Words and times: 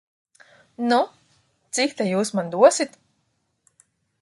Nu, 0.91 0.97
cik 1.79 1.93
ta 1.99 2.09
jūs 2.15 2.35
man 2.39 2.51
dosit? 2.57 2.99